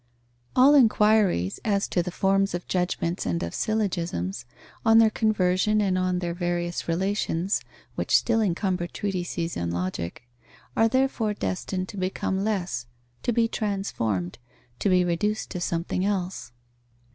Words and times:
_All 0.55 0.73
enquiries 0.73 1.59
as 1.63 1.87
to 1.89 2.01
the 2.01 2.09
forms 2.09 2.55
of 2.55 2.65
judgments 2.67 3.23
and 3.27 3.43
of 3.43 3.53
syllogisms, 3.53 4.45
on 4.83 4.97
their 4.97 5.11
conversion 5.11 5.79
and 5.79 5.95
on 5.95 6.17
their 6.17 6.33
various 6.33 6.87
relations, 6.87 7.61
which 7.93 8.15
still 8.17 8.41
encumber 8.41 8.87
treatises 8.87 9.55
on 9.55 9.69
Logic, 9.69 10.23
are 10.75 10.87
therefore 10.87 11.35
destined 11.35 11.87
to 11.89 11.97
become 11.97 12.43
less, 12.43 12.87
to 13.21 13.31
be 13.31 13.47
transformed, 13.47 14.39
to 14.79 14.89
be 14.89 15.05
reduced 15.05 15.51
to 15.51 15.61
something 15.61 16.03
else. 16.03 16.51